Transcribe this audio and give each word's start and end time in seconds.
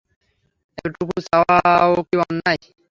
এতোটুকু 0.77 1.15
চাওয়াও 1.27 1.93
কি 2.07 2.15
অন্যায়? 2.23 2.59